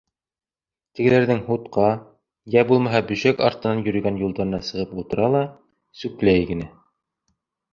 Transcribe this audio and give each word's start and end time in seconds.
Тегеләрҙең 0.99 1.41
һутҡа 1.49 1.89
йә 2.55 2.63
булмаһа 2.71 3.01
бөжәк 3.11 3.43
артынан 3.49 3.83
йөрөгән 3.83 4.19
юлдарына 4.25 4.61
сығып 4.71 4.97
ултыра 5.03 5.29
ла 5.37 5.43
сүпләй 6.01 6.49
генә. 6.55 6.71